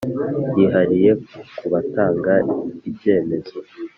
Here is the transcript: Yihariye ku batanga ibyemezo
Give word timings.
Yihariye 0.57 1.11
ku 1.57 1.65
batanga 1.73 2.33
ibyemezo 2.89 3.57